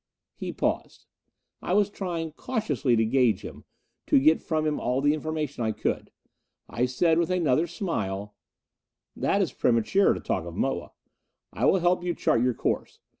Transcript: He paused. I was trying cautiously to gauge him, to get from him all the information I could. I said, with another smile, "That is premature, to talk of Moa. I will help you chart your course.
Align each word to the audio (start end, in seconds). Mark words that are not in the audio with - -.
He 0.35 0.51
paused. 0.51 1.05
I 1.61 1.73
was 1.73 1.91
trying 1.91 2.31
cautiously 2.31 2.95
to 2.95 3.05
gauge 3.05 3.45
him, 3.45 3.65
to 4.07 4.17
get 4.19 4.41
from 4.41 4.65
him 4.65 4.79
all 4.79 4.99
the 4.99 5.13
information 5.13 5.63
I 5.63 5.73
could. 5.73 6.09
I 6.67 6.87
said, 6.87 7.19
with 7.19 7.29
another 7.29 7.67
smile, 7.67 8.33
"That 9.15 9.43
is 9.43 9.53
premature, 9.53 10.13
to 10.15 10.19
talk 10.19 10.45
of 10.45 10.55
Moa. 10.55 10.93
I 11.53 11.65
will 11.65 11.77
help 11.81 12.03
you 12.03 12.15
chart 12.15 12.41
your 12.41 12.55
course. 12.55 12.97